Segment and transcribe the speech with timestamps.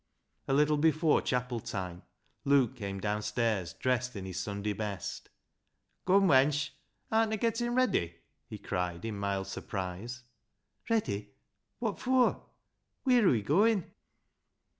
[0.47, 2.01] A Httle before chapel time
[2.43, 5.29] Luke came down stairs dressed in his Sunday best."
[6.07, 6.71] Come, wench,
[7.11, 8.15] artna gettin' ready?"
[8.49, 10.23] he cried in mild surprise."
[10.89, 11.35] Ready?
[11.79, 12.35] Wot fur?
[13.03, 13.91] Wheer are we goin'?